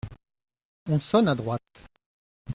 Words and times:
On 0.89 0.99
sonne 0.99 1.27
à 1.27 1.35
droite. 1.35 1.87